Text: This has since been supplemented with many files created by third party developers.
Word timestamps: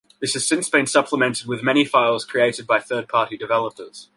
This 0.19 0.33
has 0.33 0.47
since 0.47 0.67
been 0.67 0.87
supplemented 0.87 1.45
with 1.45 1.61
many 1.61 1.85
files 1.85 2.25
created 2.25 2.65
by 2.65 2.79
third 2.79 3.07
party 3.07 3.37
developers. 3.37 4.09